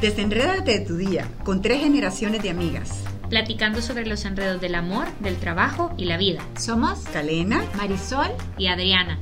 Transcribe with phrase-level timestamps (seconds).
[0.00, 3.02] Desenrédate de tu día con tres generaciones de amigas.
[3.30, 6.40] Platicando sobre los enredos del amor, del trabajo y la vida.
[6.58, 8.28] Somos Calena, Marisol
[8.58, 9.18] y Adriana.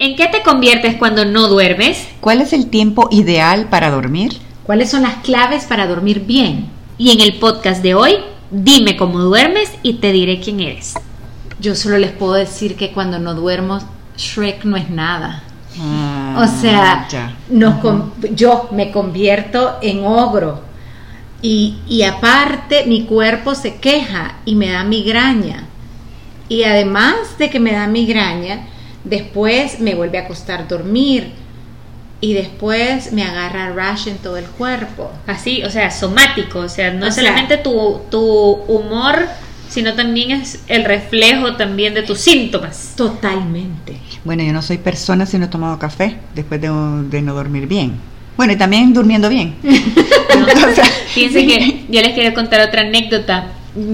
[0.00, 2.08] ¿En qué te conviertes cuando no duermes?
[2.20, 4.32] ¿Cuál es el tiempo ideal para dormir?
[4.64, 6.66] ¿Cuáles son las claves para dormir bien?
[6.98, 8.16] Y en el podcast de hoy,
[8.50, 10.94] dime cómo duermes y te diré quién eres.
[11.62, 13.78] Yo solo les puedo decir que cuando no duermo,
[14.18, 15.42] Shrek no es nada.
[15.80, 17.34] Ah, O sea, ya.
[17.48, 20.60] nos con- yo me convierto en ogro.
[21.40, 25.64] Y, y aparte, mi cuerpo se queja y me da migraña.
[26.48, 28.66] Y además de que me da migraña,
[29.04, 31.32] después me vuelve a costar dormir.
[32.20, 35.10] Y después me agarra rash en todo el cuerpo.
[35.26, 38.20] Así, o sea, somático, o sea, no O es sea- solamente tu, tu
[38.68, 39.26] humor,
[39.72, 42.92] sino también es el reflejo también de tus síntomas.
[42.96, 43.98] Totalmente.
[44.24, 46.68] Bueno, yo no soy persona si no he tomado café después de,
[47.08, 47.94] de no dormir bien.
[48.36, 49.54] Bueno, y también durmiendo bien.
[50.74, 53.46] Sea, Fíjense que yo les quería contar otra anécdota.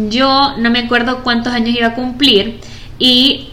[0.09, 2.61] Yo no me acuerdo cuántos años iba a cumplir
[2.99, 3.51] y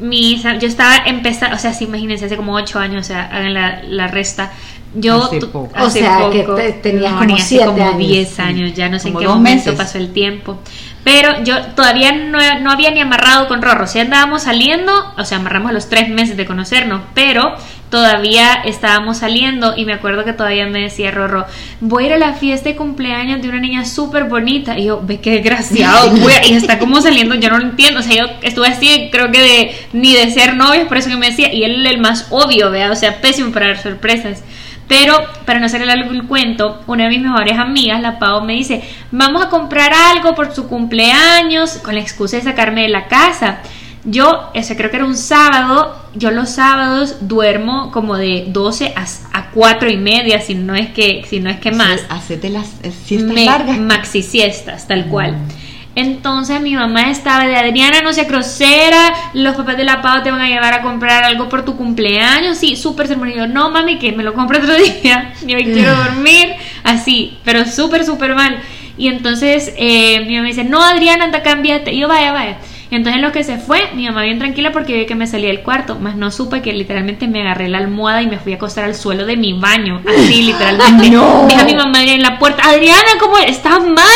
[0.00, 3.52] mis, yo estaba empezando, o sea, sí, imagínense, hace como 8 años, o sea, hagan
[3.54, 4.52] la, la resta.
[4.94, 5.70] Yo Hace poco.
[5.78, 7.98] O sea, que poco, te- tenías como siete como años.
[7.98, 9.74] 10 años, ya no sé en qué momento meses.
[9.74, 10.58] pasó el tiempo.
[11.08, 13.86] Pero yo todavía no, no había ni amarrado con Rorro.
[13.86, 17.56] Si andábamos saliendo, o sea, amarramos a los tres meses de conocernos, pero
[17.88, 21.46] todavía estábamos saliendo y me acuerdo que todavía me decía Rorro,
[21.80, 24.78] voy a ir a la fiesta de cumpleaños de una niña súper bonita.
[24.78, 26.14] Y yo, ve qué desgraciado,
[26.46, 28.00] y está como saliendo, yo no lo entiendo.
[28.00, 31.16] O sea, yo estuve así, creo que de, ni de ser novios, por eso que
[31.16, 34.42] me decía, y él el más obvio, vea, o sea, pésimo para dar sorpresas.
[34.88, 38.54] Pero, para no hacer largo el cuento, una de mis mejores amigas, la Pau, me
[38.54, 43.06] dice, vamos a comprar algo por su cumpleaños, con la excusa de sacarme de la
[43.06, 43.58] casa.
[44.04, 49.04] Yo, ese creo que era un sábado, yo los sábados duermo como de 12 a,
[49.38, 52.68] a 4 y media, si no es que, si no es que más Hacete las
[52.82, 53.78] eh, siestas me- largas.
[53.78, 55.36] maxi siestas, tal cual.
[55.98, 60.30] Entonces mi mamá estaba de Adriana, no sea grosera, los papás de la Pau te
[60.30, 63.08] van a llevar a comprar algo por tu cumpleaños, sí, súper.
[63.08, 66.54] Yo, no mami, que me lo compro otro día, yo hoy quiero dormir,
[66.84, 68.60] así, pero súper, súper mal.
[68.96, 71.92] Y entonces eh, mi mamá dice, no Adriana, anda, cámbiate.
[71.92, 72.58] Y yo, vaya, vaya.
[72.90, 75.26] Y entonces en lo que se fue, mi mamá bien tranquila porque vi que me
[75.26, 78.52] salí del cuarto, más no supe que literalmente me agarré la almohada y me fui
[78.54, 81.10] a acostar al suelo de mi baño, así literalmente.
[81.10, 81.46] No.
[81.48, 84.06] Dije a mi mamá en la puerta, Adriana, ¿cómo estás mal?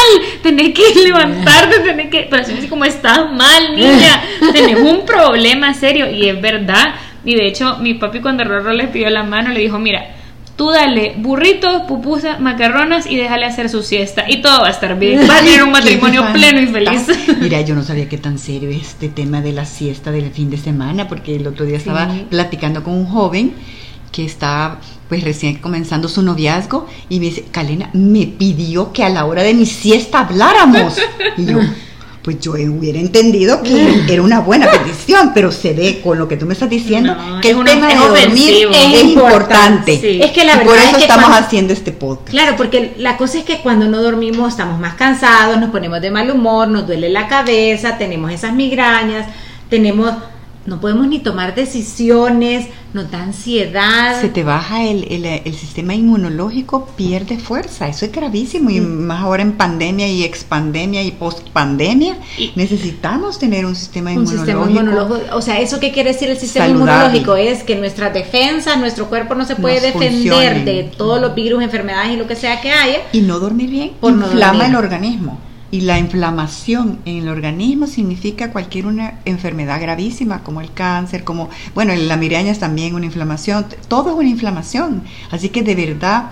[0.43, 2.27] Tenés que levantarte, tenés que...
[2.31, 4.23] Pero así como estás mal, niña,
[4.53, 6.11] tenés un problema serio.
[6.11, 6.95] Y es verdad.
[7.25, 10.07] Y de hecho, mi papi cuando Rorro le pidió la mano, le dijo, mira,
[10.63, 14.27] tú dale burritos, pupusas, macarronas y déjale hacer su siesta.
[14.31, 15.29] Y todo va a estar bien.
[15.29, 17.03] Va a tener un matrimonio Qué pleno y feliz.
[17.41, 20.51] Mira, yo no sabía que tan serio es este tema de la siesta del fin
[20.51, 22.27] de semana, porque el otro día estaba Sí.
[22.31, 23.55] platicando con un joven
[24.13, 24.79] que está
[25.09, 29.43] pues recién comenzando su noviazgo y me dice, Calena, me pidió que a la hora
[29.43, 30.97] de mi siesta habláramos.
[31.39, 31.59] Y yo,
[32.23, 36.37] pues yo hubiera entendido que era una buena petición, pero se ve con lo que
[36.37, 38.71] tú me estás diciendo No, que es el tema de es dormir ofensivo.
[38.73, 40.01] es, Es importante.
[40.01, 40.21] Sí.
[40.23, 42.31] Es que la y verdad por eso es que estamos cuando- haciendo este podcast.
[42.31, 46.11] Claro, porque la cosa es que cuando no dormimos estamos más cansados, nos ponemos de
[46.11, 49.27] mal humor, nos duele la cabeza, tenemos esas migrañas,
[49.69, 50.13] tenemos,
[50.67, 54.21] no podemos ni tomar decisiones, nos da ansiedad.
[54.21, 57.89] se te baja el, el, el sistema inmunológico, pierde fuerza.
[57.89, 58.71] Eso es gravísimo.
[58.71, 64.19] Y más ahora en pandemia y expandemia y postpandemia, Y- necesitamos tener un sistema un
[64.19, 64.65] inmunológico.
[64.65, 67.19] sistema inmunológico, o sea, ¿eso qué quiere decir el sistema Saludable.
[67.19, 67.37] inmunológico?
[67.37, 70.65] Es que nuestra defensa, nuestro cuerpo no se puede Nos defender funcionen.
[70.65, 72.99] de todos los virus, enfermedades y lo que sea que haya.
[73.13, 74.69] Y no dormir bien Por no inflama dormir.
[74.71, 75.39] el organismo.
[75.73, 81.49] Y la inflamación en el organismo significa cualquier una enfermedad gravísima, como el cáncer, como,
[81.75, 85.03] bueno, la migraña es también una inflamación, todo es una inflamación.
[85.31, 86.31] Así que de verdad,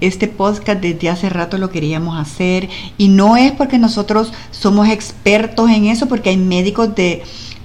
[0.00, 2.68] este podcast desde hace rato lo queríamos hacer
[2.98, 7.22] y no es porque nosotros somos expertos en eso, porque hay médicos de,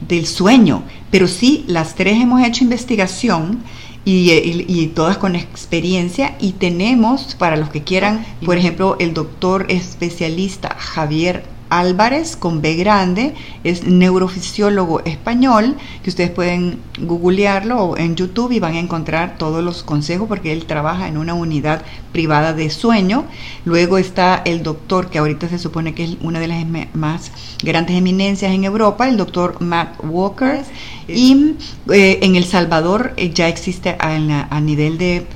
[0.08, 3.64] del sueño, pero sí, las tres hemos hecho investigación
[4.06, 9.14] y, y- y todas con experiencia y tenemos para los que quieran, por ejemplo, el
[9.14, 13.34] doctor especialista Javier Álvarez con B grande,
[13.64, 19.84] es neurofisiólogo español, que ustedes pueden googlearlo en YouTube y van a encontrar todos los
[19.84, 23.26] consejos porque él trabaja en una unidad privada de sueño.
[23.66, 27.32] Luego está el doctor, que ahorita se supone que es una de las más
[27.64, 30.62] grandes eminencias en Europa, el doctor Matt Walker.
[31.08, 31.56] Y
[31.92, 35.28] eh, en El Salvador eh, ya existe a nivel de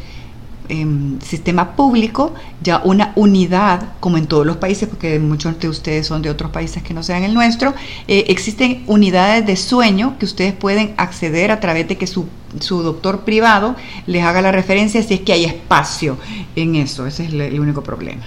[0.69, 6.07] em, sistema público, ya una unidad, como en todos los países, porque muchos de ustedes
[6.07, 7.73] son de otros países que no sean el nuestro,
[8.07, 12.27] eh, existen unidades de sueño que ustedes pueden acceder a través de que su,
[12.59, 13.75] su doctor privado
[14.07, 16.17] les haga la referencia si es que hay espacio
[16.55, 17.05] en eso.
[17.05, 18.23] Ese es el único problema.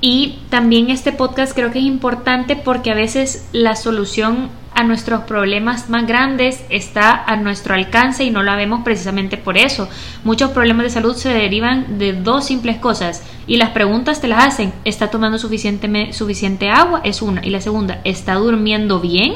[0.00, 5.22] Y también este podcast creo que es importante porque a veces la solución a nuestros
[5.22, 9.88] problemas más grandes está a nuestro alcance y no la vemos precisamente por eso.
[10.24, 14.44] Muchos problemas de salud se derivan de dos simples cosas y las preguntas te las
[14.44, 14.72] hacen.
[14.84, 17.00] ¿Está tomando suficiente, suficiente agua?
[17.04, 17.44] Es una.
[17.44, 19.34] Y la segunda, ¿está durmiendo bien?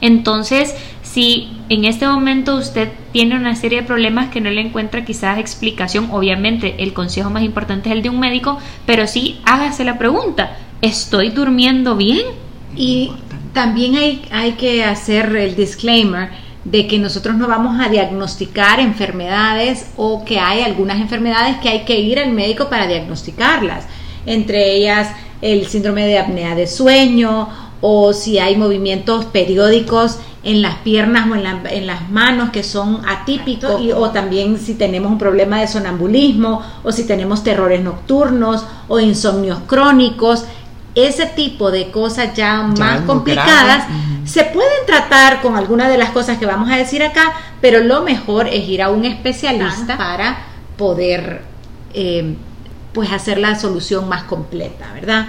[0.00, 5.04] Entonces, si en este momento usted tiene una serie de problemas que no le encuentra
[5.04, 9.84] quizás explicación, obviamente el consejo más importante es el de un médico, pero sí hágase
[9.84, 12.26] la pregunta, ¿estoy durmiendo bien?
[12.76, 13.12] Y
[13.54, 16.28] también hay, hay que hacer el disclaimer
[16.64, 21.84] de que nosotros no vamos a diagnosticar enfermedades o que hay algunas enfermedades que hay
[21.84, 23.86] que ir al médico para diagnosticarlas,
[24.26, 25.08] entre ellas
[25.40, 27.48] el síndrome de apnea de sueño
[27.80, 33.80] o si hay movimientos periódicos en las piernas o en, las manos que son atípicos
[33.94, 39.58] o también si tenemos un problema de sonambulismo o si tenemos terrores nocturnos o insomnios
[39.66, 40.44] crónicos
[40.94, 43.86] ese tipo de cosas ya, más complicadas
[44.24, 48.02] se pueden tratar con algunas de las cosas que vamos a decir acá, pero lo
[48.02, 50.38] mejor es ir a un especialista para
[50.76, 51.42] poder
[51.92, 52.34] eh,
[52.92, 55.26] pues hacer la solución más completa, ¿verdad?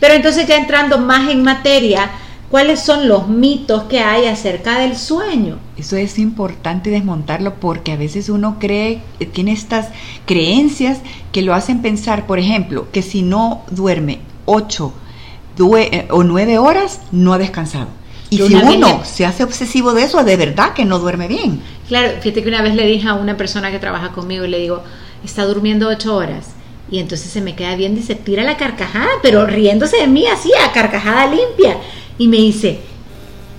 [0.00, 2.10] Pero entonces ya entrando más en materia,
[2.50, 5.58] ¿cuáles son los mitos que hay acerca del sueño?
[5.76, 9.02] Eso es importante desmontarlo porque a veces uno cree,
[9.32, 9.88] tiene estas
[10.26, 10.98] creencias
[11.32, 14.92] que lo hacen pensar, por ejemplo, que si no duerme 8
[15.56, 17.88] eh, o 9 horas, no ha descansado.
[18.30, 21.62] Y si uno se hace obsesivo de eso, de verdad que no duerme bien.
[21.88, 24.58] Claro, fíjate que una vez le dije a una persona que trabaja conmigo y le
[24.58, 24.82] digo,
[25.24, 26.46] está durmiendo 8 horas.
[26.90, 30.50] Y entonces se me queda bien, dice, tira la carcajada, pero riéndose de mí así,
[30.54, 31.78] a carcajada limpia.
[32.18, 32.80] Y me dice,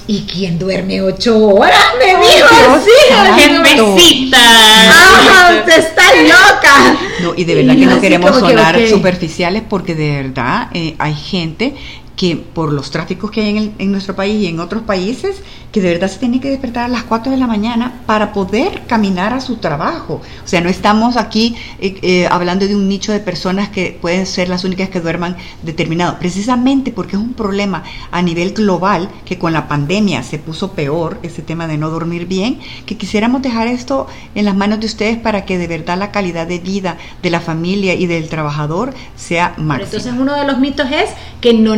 [0.08, 1.84] ¿Y quién duerme ocho horas?
[1.98, 4.32] Me dijo así.
[4.34, 6.98] ¡Ah, usted está loca!
[7.22, 11.74] No, y de verdad que no queremos sonar superficiales porque de verdad eh, hay gente
[12.16, 15.42] que por los tráficos que hay en, en, nuestro país y en otros países,
[15.72, 18.84] que de verdad se tiene que despertar a las 4 de la mañana para poder
[18.88, 20.22] caminar a su trabajo.
[20.44, 24.26] O sea, no estamos aquí eh, eh, hablando de un nicho de personas que pueden
[24.26, 29.38] ser las únicas que duerman determinado, precisamente porque es un problema a nivel global que
[29.38, 33.68] con la pandemia se puso peor, ese tema de no dormir bien, que quisiéramos dejar
[33.68, 37.30] esto en las manos de ustedes para que de verdad la calidad de vida de
[37.30, 39.84] la familia y del trabajador sea máxima.
[39.84, 41.10] Entonces uno de los mitos es
[41.42, 41.76] que no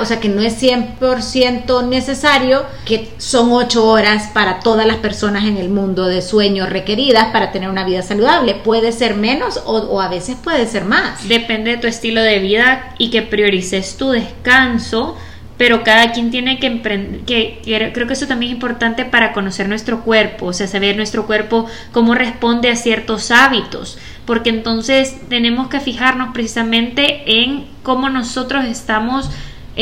[0.00, 5.44] o sea, que no es 100% necesario que son ocho horas para todas las personas
[5.44, 8.54] en el mundo de sueño requeridas para tener una vida saludable.
[8.54, 11.28] Puede ser menos o, a veces puede ser más.
[11.28, 15.16] Depende de tu estilo de vida y que priorices tu descanso
[15.60, 17.60] pero cada quien tiene que emprender, que,
[17.92, 21.66] creo que eso también es importante para conocer nuestro cuerpo, o sea, saber nuestro cuerpo
[21.92, 29.28] cómo responde a ciertos hábitos, porque entonces tenemos que fijarnos precisamente en cómo nosotros estamos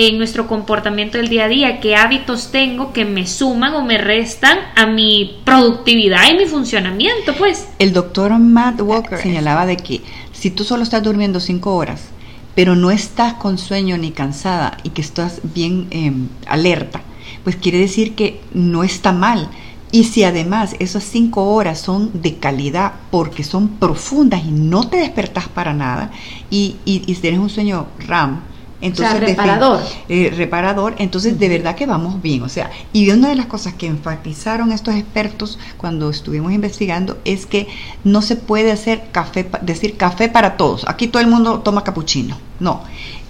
[0.01, 3.99] en nuestro comportamiento del día a día, qué hábitos tengo que me suman o me
[3.99, 7.67] restan a mi productividad y mi funcionamiento, pues.
[7.81, 10.01] El doctor Matt Walker señalaba de que
[10.31, 12.11] si tú solo estás durmiendo cinco horas,
[12.55, 17.01] pero no estás con sueño ni cansada y que estás bien em, alerta,
[17.43, 19.49] pues quiere decir que no está mal.
[19.91, 24.99] Y si además esas cinco horas son de calidad porque son profundas y no te
[24.99, 26.13] despertas para nada
[26.51, 28.43] y, y, y tienes un sueño RAM,
[28.81, 29.81] entonces, reparador.
[30.09, 32.43] Eh, reparador, entonces de verdad que vamos bien.
[32.43, 37.47] O sea, y una de las cosas que enfatizaron estos expertos cuando estuvimos investigando es
[37.47, 37.67] que
[38.05, 40.85] no se puede hacer café, decir café para todos.
[40.89, 42.39] Aquí todo el mundo toma capuchino.
[42.61, 42.85] No.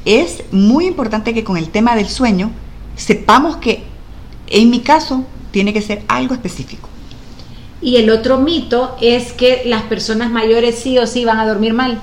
[0.04, 2.50] Es muy importante que con el tema del sueño
[2.96, 3.84] sepamos que
[4.48, 6.88] en mi caso tiene que ser algo específico.
[7.80, 11.72] Y el otro mito es que las personas mayores sí o sí van a dormir
[11.72, 12.00] mal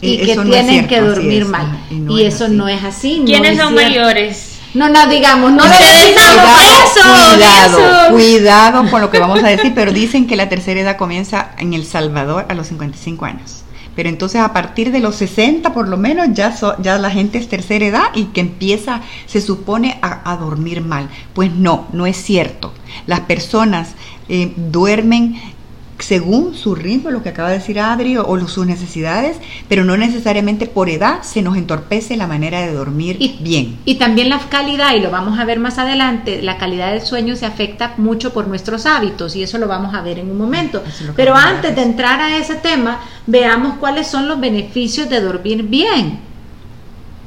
[0.00, 1.78] y eh, que tienen que dormir mal.
[1.90, 3.22] Y, eso no es así.
[3.24, 4.58] ¿Quiénes son mayores?
[4.74, 7.00] No, no, digamos, no necesitamos eso.
[7.34, 11.52] Cuidado, cuidado con lo que vamos a decir, pero dicen que la tercera edad comienza
[11.58, 13.64] en El Salvador a los 55 años.
[13.96, 17.48] Pero entonces a partir de los 60 por lo menos ya, ya la gente es
[17.48, 21.08] tercera edad y que empieza, se supone, a, dormir mal.
[21.32, 22.72] Pues no, no es cierto.
[23.06, 23.94] Las personas
[24.28, 25.40] eh, duermen
[25.98, 29.36] según su ritmo, lo que acaba de decir Adri, o, o sus necesidades,
[29.68, 33.78] pero no necesariamente por edad se nos entorpece la manera de dormir Y- bien.
[33.84, 37.36] Y también la calidad, y lo vamos a ver más adelante, la calidad del sueño
[37.36, 40.82] se afecta mucho por nuestros hábitos y eso lo vamos a ver en un momento.
[41.16, 46.27] Pero antes de entrar a ese tema, veamos cuáles son los beneficios de dormir bien.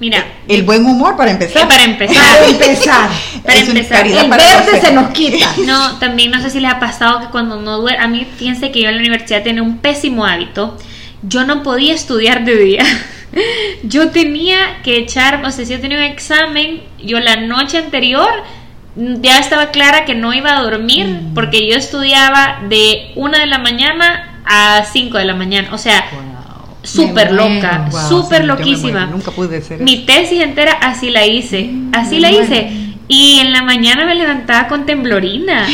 [0.02, 1.62] Mira, El buen humor para empezar.
[1.62, 2.18] eh, para empezar.
[2.40, 3.10] Para empezar,
[3.46, 5.48] Para Es empezar, el para verde se nos quita.
[5.66, 8.72] No, también no sé si les ha pasado que cuando no duerme, a mí fíjense
[8.72, 10.76] que yo en la universidad tenía un pésimo hábito,
[11.22, 12.84] yo no podía estudiar de día.
[13.84, 18.30] Yo tenía que echar, o sea, si yo tenía un examen, yo la noche anterior
[18.98, 21.34] mm, ya estaba clara que no iba a dormir Mm.
[21.34, 26.04] porque yo estudiaba de una de la mañana a 5 de la mañana, o sea,
[26.84, 29.06] súper loca, Wow, súper sí, loquísima.
[29.06, 32.44] Nunca pude ser Mi tesis entera así la hice, así me la muero.
[32.46, 32.72] hice.
[33.14, 35.68] Y en la mañana me levantaba con temblorina,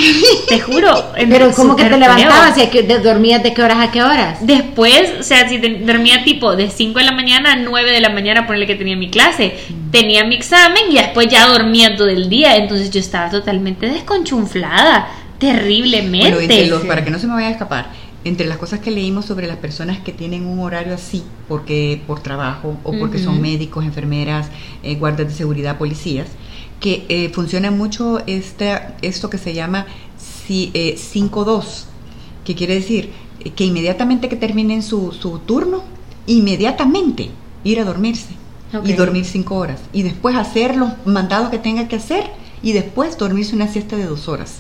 [0.50, 1.12] te juro.
[1.16, 2.00] Pero ¿cómo que te feo.
[2.00, 2.58] levantabas?
[2.58, 4.40] ¿Y a qué- de- dormías de qué horas a qué horas?
[4.42, 8.00] Después, o sea, si te- dormía tipo de 5 de la mañana a 9 de
[8.02, 9.54] la mañana, ponerle que tenía mi clase,
[9.92, 12.56] tenía mi examen y después ya dormía todo el día.
[12.56, 16.32] Entonces yo estaba totalmente desconchunflada, terriblemente.
[16.32, 16.88] Bueno, entre los, sí.
[16.88, 17.90] para que no se me vaya a escapar,
[18.28, 22.20] entre las cosas que leímos sobre las personas que tienen un horario así, porque por
[22.22, 24.50] trabajo o porque son médicos, enfermeras,
[24.84, 26.28] eh, guardias de seguridad, policías,
[26.80, 29.86] que eh, funciona mucho este, esto que se llama
[30.18, 31.86] si- eh, 5-2,
[32.46, 33.12] que quiere decir
[33.44, 35.84] eh, que inmediatamente que terminen su, su turno,
[36.28, 37.30] inmediatamente
[37.64, 38.36] ir a dormirse
[38.84, 42.26] y dormir 5 horas y después hacer los mandados que tenga que hacer
[42.62, 44.56] y después dormirse una siesta de dos horas.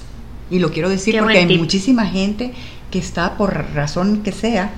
[0.50, 2.54] Y lo quiero decir Qué porque hay muchísima gente
[2.92, 4.72] que está por razón que sea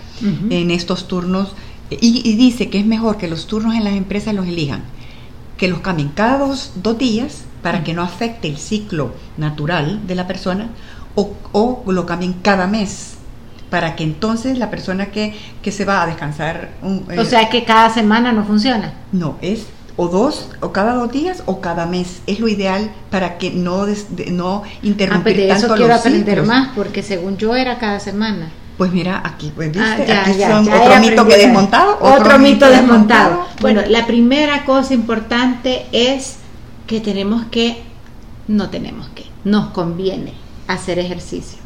[0.50, 1.54] en estos turnos
[1.92, 4.82] y, y dice que es mejor que los turnos en las empresas los elijan,
[5.58, 10.16] que los cambien cada dos, dos días para que no afecte el ciclo natural de
[10.16, 10.70] la persona
[11.16, 13.16] o, o lo cambien cada mes
[13.70, 17.50] para que entonces la persona que, que se va a descansar un- O eh, sea
[17.50, 18.94] que cada semana no funciona.
[19.12, 19.68] no, es
[20.02, 22.22] o dos, o cada dos días, o cada mes.
[22.26, 25.76] Es lo ideal para que no, des- de- no Ah, pues interrumpir de tanto eso
[25.76, 26.48] quiero los aprender ciclos.
[26.48, 28.50] más, porque según yo era cada semana.
[28.78, 29.84] Pues mira, aquí, pues, ¿viste?
[29.86, 31.98] Ah, ya, aquí ya, son ya otro mito que desmontado.
[32.00, 33.46] Otro, mito desmontado.
[33.60, 36.38] Bueno, la primera cosa importante es
[36.88, 37.84] que tenemos que,
[38.48, 40.32] no tenemos que, nos conviene
[40.68, 41.60] hacer ejercicio.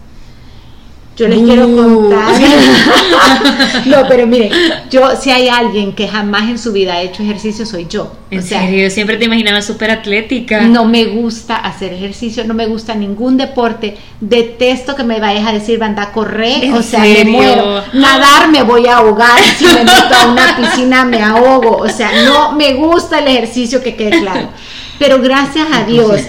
[1.15, 2.33] Yo les quiero contar.
[3.85, 4.51] no, pero miren,
[4.89, 8.11] yo si hay alguien que jamás en su vida ha hecho ejercicio soy yo.
[8.31, 10.61] En O sea, serio, yo siempre te imaginaba súper atlética.
[10.61, 13.95] no me gusta hacer ejercicio, no me gusta ningún deporte.
[14.21, 16.63] Detesto que me vayas a decir, banda, correr.
[16.63, 17.25] ¿En O sea, serio?
[17.25, 17.83] me muero.
[17.93, 19.39] Nadar me voy a ahogar.
[19.57, 21.77] Si me meto a una piscina me ahogo.
[21.77, 24.49] O sea, no me gusta el ejercicio, que quede claro.
[24.97, 26.21] Pero gracias a Dios.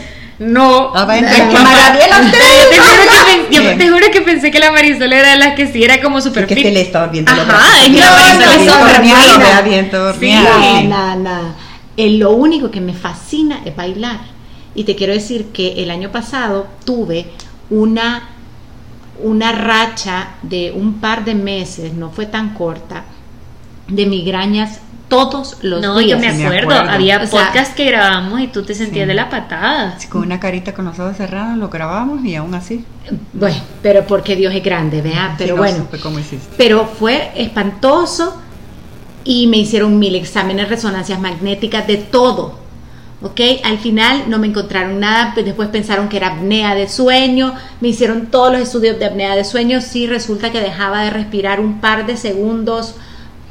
[0.44, 0.92] No.
[0.94, 1.30] Ah, maravilla
[2.70, 3.78] te juro que pen- yo Bien.
[3.78, 6.42] te juro que pensé que la Marisol era de las que sí era como súper
[6.44, 6.64] Es que fit.
[6.64, 10.32] se le estaba viendo la Ajá, es que la Marisol no, es no, súper Sí.
[10.88, 11.54] nada, nada.
[11.96, 14.20] Eh, lo único que me fascina es bailar.
[14.74, 17.26] Y te quiero decir que el año pasado tuve
[17.70, 18.28] una,
[19.22, 23.04] una racha de un par de meses, no fue tan corta,
[23.86, 24.80] de migrañas
[25.14, 26.10] todos los No, días.
[26.10, 26.74] yo me acuerdo.
[26.90, 29.08] Había O sea- podcast que grabamos y tú te sentías Sí.
[29.08, 29.96] de la patada.
[30.10, 32.84] Con una carita con los ojos cerrados lo grabamos y aún así.
[33.32, 35.32] Bueno, pero porque Dios es grande, ¿verdad?
[35.38, 35.76] Pero sí, no bueno.
[35.78, 36.54] supe cómo hiciste.
[36.56, 38.36] pero fue espantoso
[39.24, 42.62] y me hicieron mil exámenes, resonancias magnéticas, de todo.
[43.22, 43.40] ¿Ok?
[43.64, 47.88] Al final no me encontraron nada, pues después pensaron que era apnea de sueño, me
[47.88, 51.80] hicieron todos los estudios de apnea de sueño, sí resulta que dejaba de respirar un
[51.80, 52.96] par de segundos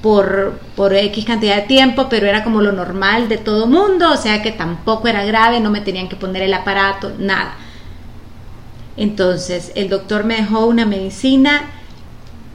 [0.04, 4.18] por, por X cantidad de tiempo, pero era como lo normal de todo mundo, o
[4.18, 7.56] sea que tampoco era grave, no me tenían que poner el aparato, nada.
[8.98, 11.72] Entonces el doctor me dejó una medicina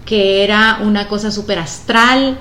[0.05, 2.38] que era una cosa súper astral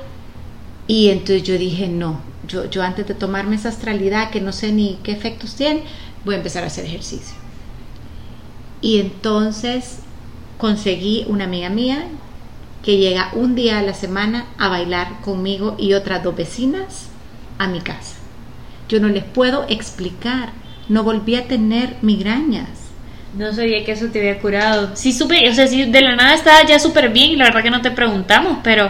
[0.88, 4.74] y entonces yo dije no, yo, yo antes de tomarme esa astralidad que no sé
[4.74, 5.84] ni qué efectos tiene,
[6.26, 7.38] voy a empezar a hacer ejercicio.
[8.82, 10.00] Y entonces
[10.58, 12.10] conseguí una amiga mía
[12.84, 17.10] que llega un día a la semana a bailar conmigo y otras dos vecinas
[17.58, 18.16] a mi casa.
[18.90, 20.52] Yo no les puedo explicar,
[20.88, 22.70] no volví a tener migrañas.
[23.38, 24.92] No sabía que eso te había curado.
[24.96, 27.64] Sí, supe, o sea, sí, de la nada estaba ya súper bien y la verdad
[27.64, 28.90] que no te preguntamos, pero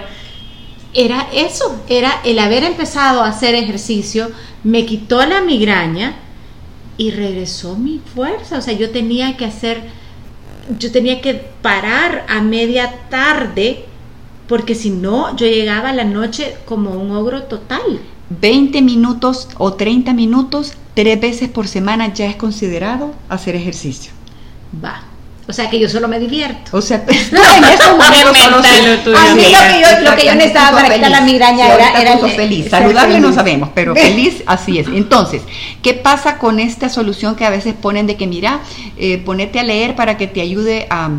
[0.93, 4.31] era eso, era el haber empezado a hacer ejercicio,
[4.63, 6.15] me quitó la migraña
[6.97, 8.57] y regresó mi fuerza.
[8.57, 9.81] O sea, yo tenía que hacer,
[10.77, 13.85] yo tenía que parar a media tarde,
[14.47, 17.99] porque si no, yo llegaba a la noche como un ogro total.
[18.29, 24.11] 20 minutos o 30 minutos, tres veces por semana ya es considerado hacer ejercicio.
[24.83, 25.03] Va.
[25.49, 26.75] O sea que yo solo me divierto.
[26.75, 28.57] O sea, en estos momentos solo.
[29.17, 32.01] A mí lo que yo, lo que yo necesitaba para quitar la migraña Sí, era,
[32.01, 32.69] era el- feliz.
[32.69, 33.35] Saludable no feliz.
[33.35, 34.87] sabemos, pero feliz así es.
[34.87, 35.41] Entonces,
[35.81, 38.59] ¿qué pasa con esta solución que a veces ponen de que, mira,
[38.97, 41.09] eh, ponete a leer para que te ayude a,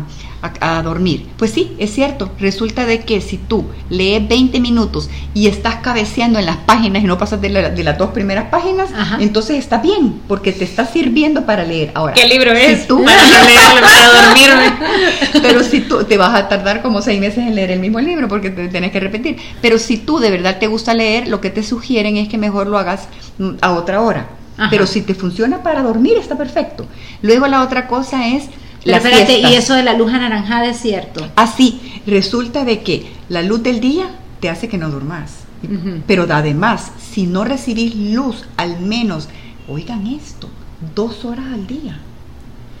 [0.41, 1.27] a- a dormir?
[1.37, 2.31] Pues sí, es cierto.
[2.39, 7.07] Resulta de que si tú lees 20 minutos y estás cabeceando en las páginas y
[7.07, 9.17] no pasas de, la- de las dos primeras páginas, Ajá.
[9.19, 11.91] entonces está bien, porque te está sirviendo para leer.
[11.93, 12.87] Ahora, ¿Qué libro si es?
[12.87, 15.39] tú- Para no leerlo, para dormirme.
[15.41, 18.27] pero si tú te vas a tardar como seis meses en leer el mismo libro
[18.27, 19.37] porque te tenés que repetir.
[19.61, 22.67] Pero si tú de verdad te gusta leer, lo que te sugieren es que mejor
[22.67, 24.27] lo hagas mm, a otra hora.
[24.57, 24.69] Ajá.
[24.69, 26.85] Pero si te funciona para dormir, está perfecto.
[27.21, 28.45] Luego la otra cosa es
[28.83, 31.27] Pero las espérate, y eso de la luz anaranjada es cierto.
[31.35, 34.09] Así, resulta de que la luz del día
[34.39, 35.43] te hace que no durmas.
[35.63, 36.01] Ujú.
[36.07, 39.27] Pero además, si no recibís luz al menos,
[39.67, 40.49] oigan esto,
[40.95, 41.99] dos horas al día.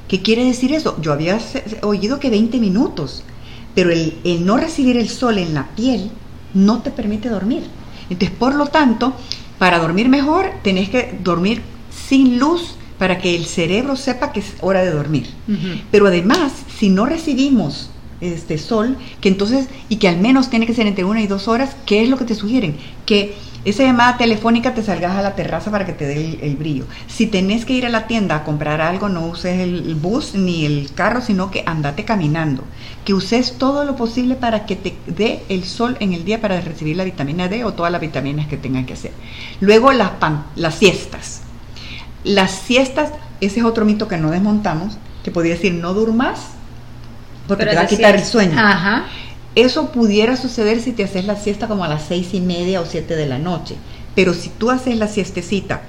[0.07, 0.97] ¿Qué quiere decir eso?
[1.01, 1.37] Yo había
[1.81, 3.23] oído que 20 minutos,
[3.75, 6.09] pero el, el no recibir el sol en la piel
[6.53, 7.63] no te permite dormir.
[8.09, 9.13] Entonces, por lo tanto,
[9.59, 14.53] para dormir mejor, tenés que dormir sin luz para que el cerebro sepa que es
[14.59, 15.27] hora de dormir.
[15.89, 17.89] Pero además, si no recibimos
[18.21, 21.47] este sol, que entonces, y que al menos tiene que ser entre una y dos
[21.47, 22.75] horas, ¿qué es lo que te sugieren?
[23.05, 26.55] Que esa llamada telefónica te salgas a la terraza para que te dé el, el
[26.55, 26.85] brillo.
[27.07, 30.35] Si tenés que ir a la tienda a comprar algo, no uses el, el bus
[30.35, 32.63] ni el carro, sino que andate caminando.
[33.05, 36.59] Que uses todo lo posible para que te dé el sol en el día para
[36.59, 39.11] recibir la vitamina D o todas las vitaminas que tengan que hacer.
[39.61, 41.43] Luego las, pan, las siestas.
[42.23, 43.11] Las siestas,
[43.41, 46.39] ese es otro mito que no desmontamos, que podría decir no durmas
[47.47, 48.53] porque Pero te va a quitar el sueño.
[48.59, 49.05] Ajá.
[49.55, 52.85] Eso pudiera suceder si te haces la siesta como a las seis y media o
[52.85, 53.75] siete de la noche.
[54.15, 55.81] Pero si tú haces la siestecita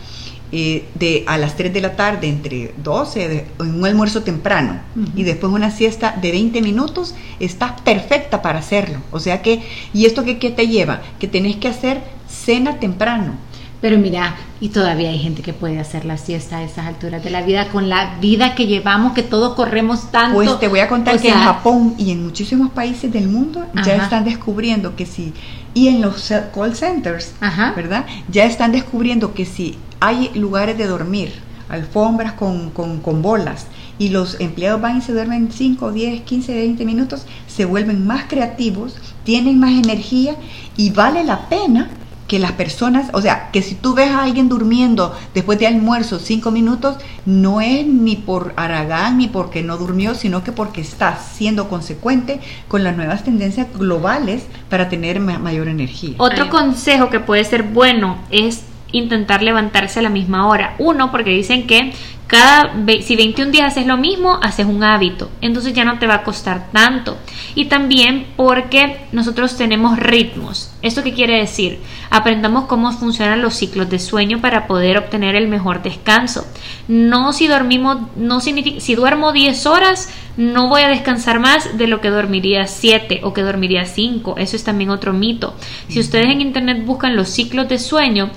[0.52, 4.80] eh, de a las 3 de la tarde entre 12, de- en un almuerzo temprano
[5.14, 8.98] y después una siesta de 20 minutos, estás perfecta para hacerlo.
[9.12, 11.02] O sea que, ¿y esto qué, qué te lleva?
[11.20, 13.34] Que tenés que hacer cena temprano.
[13.80, 17.30] Pero mira, y todavía hay gente que puede hacer la siesta a esas alturas de
[17.30, 20.34] la vida, con la vida que llevamos, que todos corremos tanto.
[20.34, 23.64] Pues te voy a contar O que en Japón y en muchísimos países del mundo
[23.74, 24.04] ya Ajá.
[24.04, 25.32] están descubriendo que si,
[25.72, 27.72] y en los call centers, Ajá.
[27.74, 28.04] ¿verdad?
[28.30, 31.32] Ya están descubriendo que si hay lugares de dormir,
[31.70, 33.66] alfombras con, con, con bolas,
[33.98, 38.24] y los empleados van y se duermen 5, 10, 15, 20 minutos, se vuelven más
[38.28, 40.36] creativos, tienen más energía
[40.76, 41.90] y vale la pena
[42.30, 46.20] que las personas, o sea, que si tú ves a alguien durmiendo después de almuerzo
[46.20, 46.94] cinco minutos,
[47.26, 52.38] no es ni por aragán ni porque no durmió, sino que porque está siendo consecuente
[52.68, 56.14] con las nuevas tendencias globales para tener ma- mayor energía.
[56.18, 56.50] Otro Ay.
[56.50, 58.62] consejo que puede ser bueno es
[58.92, 60.74] intentar levantarse a la misma hora.
[60.78, 61.92] Uno, porque dicen que
[62.30, 62.72] cada
[63.02, 65.28] si 21 días haces lo mismo, haces un hábito.
[65.40, 67.18] Entonces ya no te va a costar tanto.
[67.56, 70.72] Y también porque nosotros tenemos ritmos.
[70.80, 71.80] ¿Esto qué quiere decir?
[72.08, 76.46] Aprendamos cómo funcionan los ciclos de sueño para poder obtener el mejor descanso.
[76.86, 81.88] No si dormimos, no significa, si duermo 10 horas, no voy a descansar más de
[81.88, 84.36] lo que dormiría 7 o que dormiría 5.
[84.38, 85.56] Eso es también otro mito.
[85.88, 88.30] Si ustedes en internet buscan los ciclos de sueño,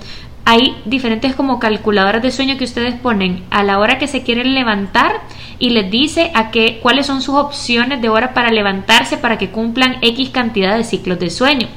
[0.46, 4.54] hay diferentes como calculadoras de sueño que ustedes ponen a la hora que se quieren
[4.54, 5.12] levantar
[5.58, 9.50] y les dice a qué cuáles son sus opciones de hora para levantarse para que
[9.50, 11.68] cumplan X cantidad de ciclos de sueño.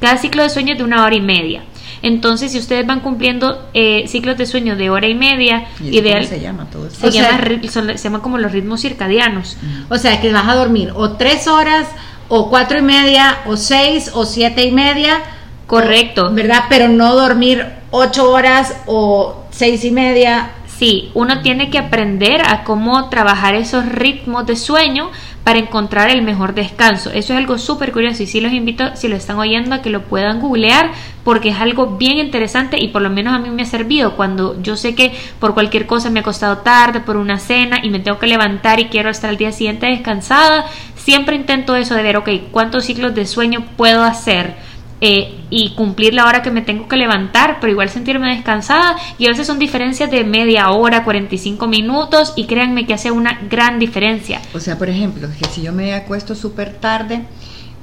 [0.00, 1.62] Cada ciclo de sueño es de una hora y media.
[2.02, 6.18] Entonces, si ustedes van cumpliendo eh, ciclos de sueño de hora y media, ¿Y ideal,
[6.24, 6.96] cómo se llama todo eso?
[7.00, 7.38] se, O llama,
[7.70, 9.56] son- se llama como los ritmos circadianos.
[9.88, 11.88] O sea, que vas a dormir o tres horas,
[12.28, 15.20] o cuatro y media, o seis, o siete y media.
[15.68, 16.26] Correcto.
[16.26, 16.64] o- ¿Verdad?
[16.68, 20.50] Pero no dormir ocho horas o seis y media.
[20.66, 25.10] Sí, uno tiene que aprender a cómo trabajar esos ritmos de sueño
[25.44, 27.10] para encontrar el mejor descanso.
[27.10, 29.90] Eso es algo súper curioso y sí los invito, si lo están oyendo, a que
[29.90, 30.90] lo puedan googlear
[31.24, 34.60] porque es algo bien interesante y por lo menos a mí me ha servido cuando
[34.60, 38.00] yo sé que por cualquier cosa me ha costado tarde, por una cena y me
[38.00, 40.66] tengo que levantar y quiero estar al día siguiente descansada.
[40.96, 44.56] Siempre intento eso de ver, ok, ¿cuántos ciclos de sueño puedo hacer?
[45.02, 48.96] Eh, y cumplir la hora que me tengo que levantar, pero igual sentirme descansada.
[49.18, 53.40] Y a veces son diferencias de media hora, 45 minutos, y créanme que hace una
[53.50, 54.40] gran diferencia.
[54.54, 57.22] O sea, por ejemplo, que si yo me acuesto súper tarde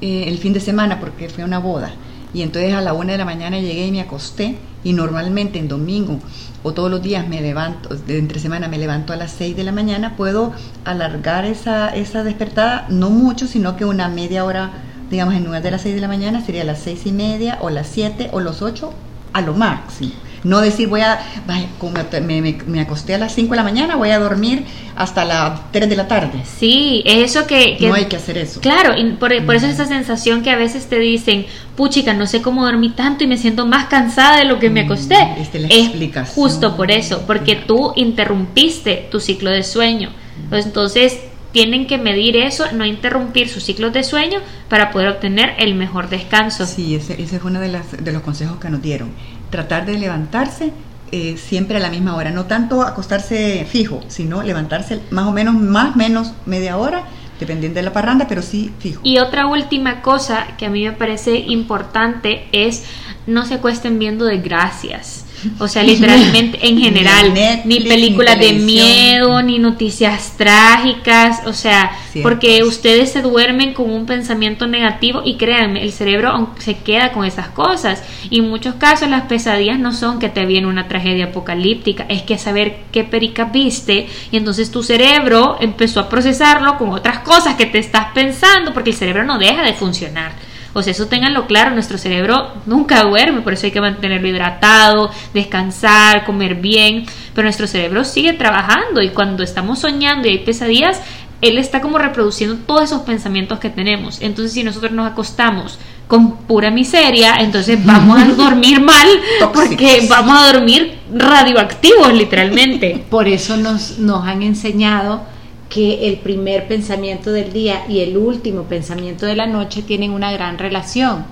[0.01, 1.91] eh, el fin de semana porque fue una boda
[2.33, 5.67] y entonces a la una de la mañana llegué y me acosté y normalmente en
[5.67, 6.19] domingo
[6.63, 9.71] o todos los días me levanto, entre semana me levanto a las 6 de la
[9.71, 10.53] mañana, puedo
[10.85, 14.71] alargar esa, esa despertada, no mucho, sino que una media hora,
[15.09, 17.69] digamos, en lugar de las 6 de la mañana sería las seis y media o
[17.69, 18.93] las 7 o los 8
[19.33, 20.11] a lo máximo.
[20.41, 21.95] No decir voy a, vaya, como
[22.25, 24.63] me, me- me acosté a las 5 de la mañana, voy a dormir
[24.95, 26.43] hasta las 3 de la tarde.
[26.45, 27.75] Sí, es eso que...
[27.77, 28.61] que- No hay que hacer eso.
[28.61, 31.45] Claro, y por, por eso es esa sensación que a veces te dicen,
[31.75, 34.83] puchica, no sé cómo dormí tanto y me siento más cansada de lo que me
[34.83, 35.15] Mm, acosté.
[35.39, 36.35] esta es la es explicación.
[36.35, 40.09] justo por eso, porque tú interrumpiste tu ciclo de sueño.
[40.49, 41.19] Pues Entonces,
[41.51, 46.09] tienen que medir eso, no interrumpir sus ciclos de sueño para poder obtener el mejor
[46.09, 46.65] descanso.
[46.65, 49.11] Sí, ese, ese es uno de, las, de los consejos que nos dieron.
[49.49, 50.71] Tratar de levantarse
[51.11, 52.29] eh, siempre a la misma hora.
[52.29, 57.03] No tanto acostarse fijo, sino levantarse más o menos, más o menos media hora,
[57.39, 59.01] dependiendo de la parranda, pero sí fijo.
[59.03, 62.83] Y otra última cosa que a mí me parece importante es
[63.25, 65.25] no se acuesten viendo desgracias.
[65.59, 71.91] O sea, literalmente en general, Netflix, ni películas de miedo, ni noticias trágicas, o sea,
[72.11, 72.27] Cierto.
[72.27, 77.25] porque ustedes se duermen con un pensamiento negativo y créanme, el cerebro se queda con
[77.25, 78.03] esas cosas.
[78.29, 82.23] Y en muchos casos las pesadillas no son que te viene una tragedia apocalíptica, es
[82.23, 87.55] que saber qué perica viste y entonces tu cerebro empezó a procesarlo con otras cosas
[87.55, 90.48] que te estás pensando porque el cerebro no deja de funcionar.
[90.73, 95.09] O sea, eso ténganlo claro, nuestro cerebro nunca duerme, por eso hay que mantenerlo hidratado,
[95.33, 101.01] descansar, comer bien, pero nuestro cerebro sigue trabajando y cuando estamos soñando y hay pesadillas,
[101.41, 104.21] él está como reproduciendo todos esos pensamientos que tenemos.
[104.21, 109.07] Entonces, si nosotros nos acostamos con pura miseria, entonces vamos a dormir mal
[109.53, 113.05] porque vamos a dormir radioactivos literalmente.
[113.09, 115.21] Por eso nos, nos han enseñado
[115.69, 120.31] que el primer pensamiento del día y el último pensamiento de la noche tienen una
[120.31, 121.25] gran relación.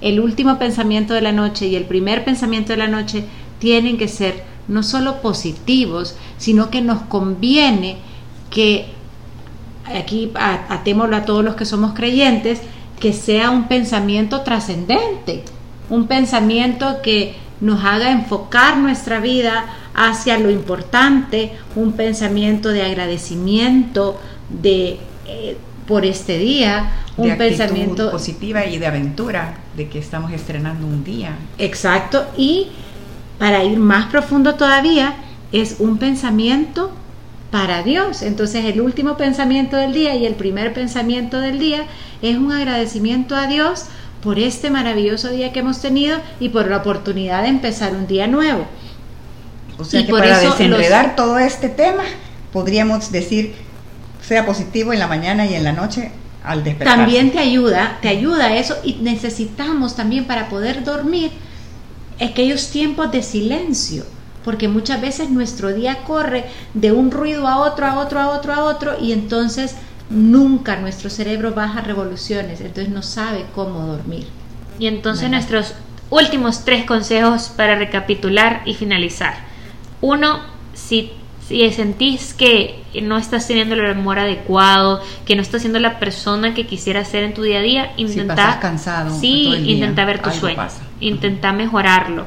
[0.00, 3.24] El último pensamiento de la noche y el primer pensamiento de la noche
[3.60, 7.96] tienen que ser no solo positivos, sino que nos conviene
[8.50, 8.86] que,
[9.86, 12.60] aquí atémoslo a todos los que somos creyentes,
[12.98, 15.44] que sea un pensamiento trascendente,
[15.88, 24.20] un pensamiento que nos haga enfocar nuestra vida hacia lo importante, un pensamiento de agradecimiento
[24.48, 30.32] de eh, por este día, un de pensamiento positiva y de aventura, de que estamos
[30.32, 31.36] estrenando un día.
[31.58, 32.68] exacto y
[33.38, 35.14] para ir más profundo todavía
[35.52, 36.92] es un pensamiento
[37.50, 38.22] para Dios.
[38.22, 41.84] Entonces el último pensamiento del día y el primer pensamiento del día
[42.20, 43.86] es un agradecimiento a Dios
[44.22, 48.26] por este maravilloso día que hemos tenido y por la oportunidad de empezar un día
[48.26, 48.66] nuevo.
[49.78, 52.04] O sea Y que por para eso desenredar todo este tema,
[52.52, 53.54] podríamos decir,
[54.22, 56.12] sea positivo en la mañana y en la noche
[56.44, 56.98] al despertar.
[56.98, 61.32] También te ayuda, te ayuda eso y necesitamos también para poder dormir
[62.20, 64.04] aquellos tiempos de silencio,
[64.44, 68.52] porque muchas veces nuestro día corre de un ruido a otro, a otro, a otro,
[68.52, 69.74] a otro y entonces
[70.10, 74.26] nunca nuestro cerebro baja revoluciones, entonces no sabe cómo dormir.
[74.78, 75.36] Y entonces Bueno.
[75.36, 75.74] nuestros
[76.10, 79.34] últimos tres consejos para recapitular y finalizar.
[80.04, 80.40] Uno,
[80.74, 81.12] si,
[81.48, 86.52] si sentís que no estás teniendo el humor adecuado, que no estás siendo la persona
[86.52, 89.64] que quisiera ser en tu día a día, Si intenta, pasas cansado sí, todo el
[89.64, 90.82] día, intenta ver tu sueño, pasa.
[91.00, 92.26] intenta mejorarlo.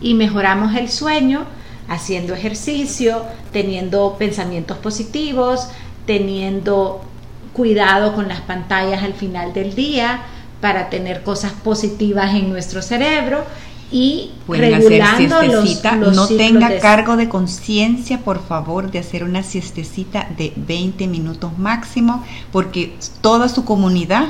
[0.00, 1.44] Y mejoramos el sueño
[1.88, 5.68] haciendo ejercicio, teniendo pensamientos positivos,
[6.04, 7.04] teniendo
[7.52, 10.22] cuidado con las pantallas al final del día
[10.60, 13.44] para tener cosas positivas en nuestro cerebro
[13.92, 18.98] y Pueden hacer regulando siestecita, los no tenga de- cargo de conciencia, por favor, de
[18.98, 24.28] hacer una siestecita de 20 minutos máximo, porque toda su comunidad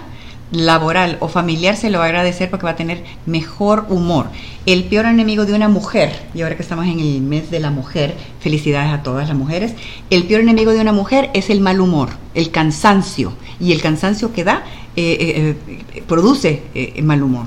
[0.51, 4.27] laboral o familiar se lo va a agradecer porque va a tener mejor humor.
[4.66, 7.70] El peor enemigo de una mujer, y ahora que estamos en el mes de la
[7.70, 9.72] mujer, felicidades a todas las mujeres,
[10.11, 14.35] el peor enemigo de una mujer es el mal humor, el cansancio, y el cansancio
[14.35, 14.62] que da
[14.94, 15.57] eh, eh,
[15.94, 17.46] eh, produce eh, mal humor.